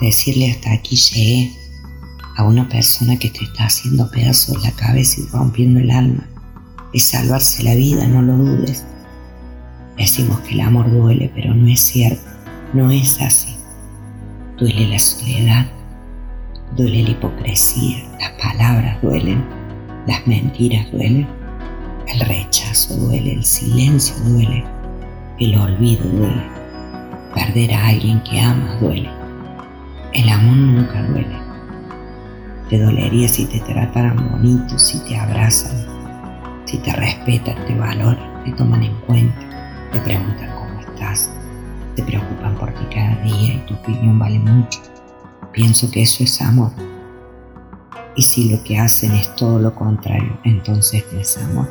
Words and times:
decirle 0.00 0.50
hasta 0.50 0.72
aquí 0.72 0.96
llegué 0.96 1.52
a 2.36 2.44
una 2.44 2.68
persona 2.68 3.18
que 3.18 3.30
te 3.30 3.44
está 3.44 3.66
haciendo 3.66 4.10
pedazos 4.10 4.62
la 4.62 4.70
cabeza 4.72 5.20
y 5.20 5.26
rompiendo 5.26 5.80
el 5.80 5.90
alma 5.90 6.28
es 6.92 7.04
salvarse 7.04 7.62
la 7.62 7.74
vida, 7.74 8.06
no 8.06 8.22
lo 8.22 8.36
dudes. 8.36 8.84
Decimos 9.96 10.40
que 10.40 10.54
el 10.54 10.60
amor 10.60 10.90
duele, 10.90 11.30
pero 11.34 11.54
no 11.54 11.68
es 11.68 11.80
cierto, 11.80 12.22
no 12.72 12.90
es 12.90 13.20
así. 13.20 13.54
Duele 14.56 14.88
la 14.88 14.98
soledad, 14.98 15.66
duele 16.76 17.02
la 17.02 17.10
hipocresía, 17.10 18.04
las 18.20 18.30
palabras 18.42 19.00
duelen, 19.02 19.44
las 20.06 20.26
mentiras 20.26 20.90
duelen, 20.92 21.28
el 22.06 22.20
rechazo 22.20 22.96
duele, 22.96 23.34
el 23.34 23.44
silencio 23.44 24.16
duele, 24.24 24.64
el 25.38 25.58
olvido 25.58 26.04
duele, 26.04 26.42
perder 27.34 27.74
a 27.74 27.88
alguien 27.88 28.22
que 28.22 28.40
amas 28.40 28.80
duele. 28.80 29.17
El 30.12 30.28
amor 30.30 30.56
nunca 30.56 31.02
duele. 31.02 31.38
Te 32.70 32.78
dolería 32.78 33.28
si 33.28 33.44
te 33.44 33.60
trataran 33.60 34.30
bonito, 34.30 34.78
si 34.78 34.98
te 35.00 35.16
abrazan, 35.16 35.86
si 36.64 36.78
te 36.78 36.92
respetan, 36.92 37.56
te 37.66 37.74
valoran, 37.74 38.44
te 38.44 38.52
toman 38.52 38.82
en 38.82 38.94
cuenta, 39.00 39.88
te 39.92 40.00
preguntan 40.00 40.50
cómo 40.54 40.80
estás, 40.80 41.30
te 41.94 42.02
preocupan 42.02 42.54
por 42.56 42.72
ti 42.72 42.84
cada 42.94 43.16
día 43.22 43.54
y 43.54 43.64
tu 43.66 43.74
opinión 43.74 44.18
vale 44.18 44.38
mucho. 44.38 44.80
Pienso 45.52 45.90
que 45.90 46.02
eso 46.02 46.24
es 46.24 46.40
amor. 46.40 46.72
Y 48.16 48.22
si 48.22 48.48
lo 48.48 48.62
que 48.64 48.78
hacen 48.78 49.12
es 49.12 49.34
todo 49.36 49.58
lo 49.58 49.74
contrario, 49.74 50.38
entonces 50.44 51.04
no 51.12 51.20
es 51.20 51.36
amor. 51.36 51.68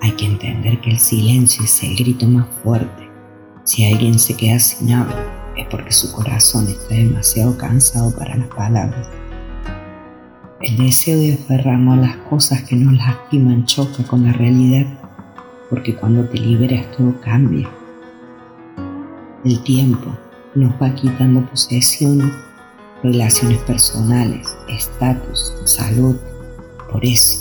Hay 0.00 0.12
que 0.12 0.26
entender 0.26 0.80
que 0.80 0.90
el 0.92 0.98
silencio 0.98 1.62
es 1.64 1.82
el 1.82 1.94
grito 1.94 2.26
más 2.26 2.46
fuerte. 2.62 3.10
Si 3.64 3.84
alguien 3.84 4.18
se 4.18 4.34
queda 4.34 4.58
sin 4.58 4.92
hablar, 4.92 5.35
es 5.56 5.66
porque 5.68 5.92
su 5.92 6.12
corazón 6.12 6.68
está 6.68 6.94
demasiado 6.94 7.56
cansado 7.56 8.14
para 8.14 8.36
las 8.36 8.48
palabras. 8.48 9.08
El 10.60 10.76
deseo 10.76 11.18
de 11.18 11.34
aferrarnos 11.34 11.98
a 11.98 12.02
las 12.02 12.16
cosas 12.28 12.62
que 12.62 12.76
nos 12.76 12.94
lastiman 12.94 13.64
choca 13.64 14.04
con 14.04 14.24
la 14.24 14.32
realidad, 14.32 14.86
porque 15.70 15.94
cuando 15.94 16.24
te 16.28 16.38
liberas 16.38 16.90
todo 16.96 17.18
cambia. 17.20 17.68
El 19.44 19.62
tiempo 19.62 20.10
nos 20.54 20.72
va 20.80 20.94
quitando 20.94 21.44
posesiones, 21.46 22.32
relaciones 23.02 23.58
personales, 23.58 24.56
estatus, 24.68 25.52
salud. 25.64 26.16
Por 26.90 27.04
eso, 27.04 27.38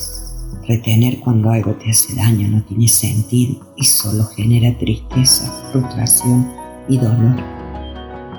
retener 0.67 1.19
cuando 1.19 1.49
algo 1.51 1.73
te 1.73 1.89
hace 1.89 2.15
daño 2.15 2.47
no 2.47 2.63
tiene 2.63 2.87
sentido 2.87 3.65
y 3.75 3.85
solo 3.85 4.25
genera 4.35 4.77
tristeza, 4.77 5.51
frustración 5.71 6.51
y 6.87 6.97
dolor 6.97 7.64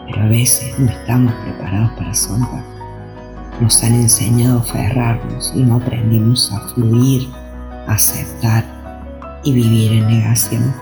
pero 0.06 0.22
a 0.22 0.28
veces 0.28 0.78
no 0.78 0.90
estamos 0.90 1.32
preparados 1.34 1.90
para 1.92 2.14
soltar. 2.14 2.64
Nos 3.60 3.82
han 3.82 3.94
enseñado 3.94 4.58
a 4.58 4.62
aferrarnos 4.62 5.52
y 5.54 5.62
no 5.62 5.76
aprendimos 5.76 6.52
a 6.52 6.60
fluir, 6.68 7.28
a 7.88 7.92
aceptar 7.92 8.64
y 9.44 9.52
vivir 9.52 9.92
en 9.92 10.06
negación. 10.06 10.74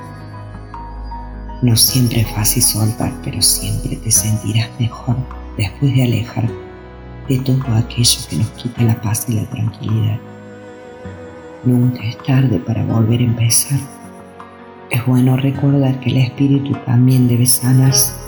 No 1.63 1.77
siempre 1.77 2.21
es 2.21 2.31
fácil 2.31 2.63
soltar, 2.63 3.13
pero 3.23 3.41
siempre 3.41 3.97
te 3.97 4.11
sentirás 4.11 4.69
mejor 4.79 5.17
después 5.57 5.95
de 5.95 6.03
alejar 6.03 6.49
de 7.29 7.39
todo 7.39 7.75
aquello 7.77 8.21
que 8.29 8.37
nos 8.37 8.49
quita 8.51 8.83
la 8.83 9.01
paz 9.01 9.27
y 9.29 9.35
la 9.35 9.45
tranquilidad. 9.47 10.19
Nunca 11.65 12.03
es 12.05 12.19
tarde 12.19 12.59
para 12.59 12.85
volver 12.85 13.21
a 13.21 13.25
empezar. 13.25 13.79
Es 14.91 15.07
bueno 15.07 15.37
recordar 15.37 15.99
que 16.01 16.11
el 16.11 16.19
espíritu 16.19 16.75
también 16.85 17.27
debe 17.27 17.47
sanarse 17.47 18.24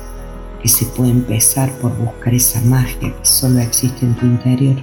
que 0.66 0.70
se 0.70 0.84
puede 0.84 1.12
empezar 1.12 1.70
por 1.78 1.96
buscar 1.96 2.34
esa 2.34 2.60
magia 2.62 2.98
que 3.16 3.24
solo 3.24 3.60
existe 3.60 4.04
en 4.04 4.16
tu 4.16 4.26
interior. 4.26 4.74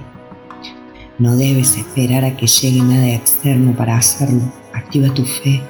No 1.18 1.36
debes 1.36 1.76
esperar 1.76 2.24
a 2.24 2.34
que 2.34 2.46
llegue 2.46 2.80
nada 2.80 3.12
externo 3.12 3.76
para 3.76 3.98
hacerlo. 3.98 4.40
Activa 4.72 5.12
tu 5.12 5.26
fe, 5.26 5.60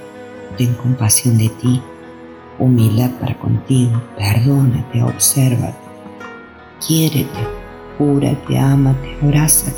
ten 0.56 0.72
compasión 0.74 1.36
de 1.36 1.48
ti, 1.48 1.82
humildad 2.60 3.10
para 3.18 3.36
contigo, 3.40 4.00
perdónate, 4.16 5.02
obsérvate, 5.02 5.74
quiérete, 6.86 7.40
cúrate, 7.98 8.56
amate, 8.56 9.16
abrázate, 9.20 9.76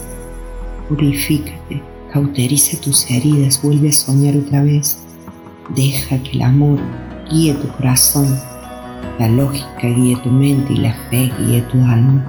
purifícate, 0.86 1.82
cauteriza 2.12 2.78
tus 2.78 3.10
heridas, 3.10 3.62
vuelve 3.62 3.88
a 3.88 3.92
soñar 3.92 4.36
otra 4.36 4.62
vez. 4.62 4.98
Deja 5.74 6.22
que 6.22 6.32
el 6.32 6.42
amor 6.42 6.78
guíe 7.30 7.54
tu 7.54 7.68
corazón 7.68 8.38
la 9.18 9.28
lógica 9.28 9.88
guíe 9.88 10.16
tu 10.16 10.30
mente 10.30 10.72
y 10.72 10.76
la 10.76 10.92
fe 11.10 11.32
guíe 11.38 11.62
tu 11.62 11.78
alma. 11.78 12.24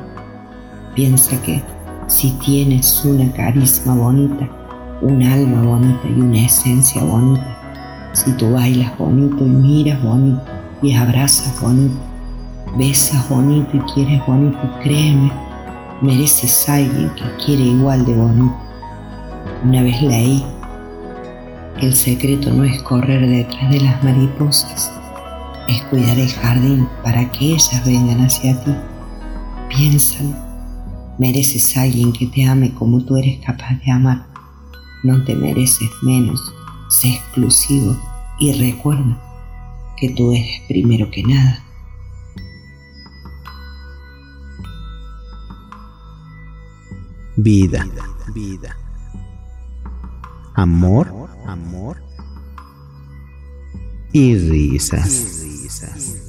Piensa 0.96 1.42
que 1.42 1.62
si 2.08 2.32
tienes 2.40 3.04
una 3.04 3.32
carisma 3.34 3.94
bonita, 3.94 4.48
un 5.02 5.22
alma 5.22 5.62
bonita 5.64 6.08
y 6.08 6.20
una 6.20 6.46
esencia 6.46 7.04
bonita, 7.04 7.58
si 8.14 8.32
tú 8.34 8.52
bailas 8.54 8.98
bonito 8.98 9.46
y 9.46 9.50
miras 9.50 10.02
bonito 10.02 10.42
y 10.82 10.94
abrazas 10.94 11.62
bonito, 11.62 11.96
besas 12.78 13.28
bonito 13.30 13.70
y 13.76 13.80
quieres 13.94 14.26
bonito, 14.26 14.60
créeme, 14.82 15.32
mereces 16.02 16.70
a 16.70 16.76
alguien 16.76 17.12
que 17.16 17.46
quiere 17.46 17.64
igual 17.64 18.06
de 18.06 18.16
bonito. 18.16 18.58
Una 19.66 19.84
vez 19.84 20.02
leí 20.02 20.44
que 21.80 21.88
el 21.88 21.94
secreto 21.94 22.52
no 22.52 22.64
es 22.64 22.82
correr 22.84 23.28
detrás 23.28 23.70
de 23.70 23.82
las 23.82 24.04
mariposas, 24.04 24.97
es 25.68 25.84
cuidar 25.86 26.18
el 26.18 26.30
jardín 26.30 26.88
para 27.04 27.30
que 27.32 27.54
ellas 27.54 27.86
vengan 27.86 28.22
hacia 28.22 28.60
ti. 28.64 28.76
Piénsalo, 29.70 30.34
mereces 31.20 31.76
a 31.78 31.84
alguien 31.84 32.14
que 32.14 32.28
te 32.28 32.46
ame 32.46 32.74
como 32.74 33.04
tú 33.04 33.18
eres 33.18 33.40
capaz 33.46 33.80
de 33.86 33.92
amar. 33.92 34.28
No 35.04 35.24
te 35.24 35.36
mereces 35.36 35.90
menos, 36.04 36.42
sé 36.90 37.10
exclusivo 37.10 37.98
y 38.40 38.54
recuerda 38.54 39.22
que 39.98 40.10
tú 40.10 40.32
eres 40.32 40.62
primero 40.68 41.10
que 41.12 41.24
nada. 41.24 41.64
Vida, 47.36 47.86
vida. 48.34 48.76
Amor, 50.56 51.30
amor 51.46 52.02
y 54.12 54.36
risas. 54.36 55.57
Jesus. 55.68 56.27